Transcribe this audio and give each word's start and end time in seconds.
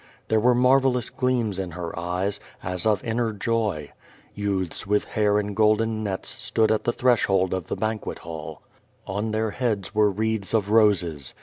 There 0.29 0.39
were 0.39 0.55
marvelous 0.55 1.11
gleams 1.11 1.59
in 1.59 1.73
her 1.77 1.95
eyes, 1.99 2.39
as 2.63 2.87
of 2.87 3.03
inner 3.03 3.33
joy. 3.33 3.91
Youths 4.33 4.87
with 4.87 5.03
hair 5.05 5.39
in 5.39 5.53
golden 5.53 6.03
nets 6.03 6.41
stood 6.41 6.71
at 6.71 6.85
the 6.85 6.91
threshold 6.91 7.53
of 7.53 7.67
the 7.67 7.75
hanquet 7.79 8.17
hall. 8.21 8.63
On 9.05 9.29
their 9.29 9.51
heads 9.51 9.93
were 9.93 10.09
wreaths 10.09 10.55
of 10.55 10.71
roses. 10.71 11.35